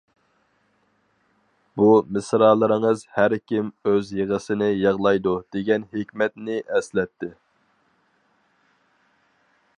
بۇ 1.81 1.89
مىسرالىرىڭىز 2.17 3.03
ھەركىم 3.17 3.69
ئۆز 3.91 4.11
يىغىسىنى 4.21 4.71
يىغلايدۇ 4.81 5.37
دېگەن 5.57 5.87
ھېكمەتنى 5.95 6.59
ئەسلەتتى. 6.79 7.31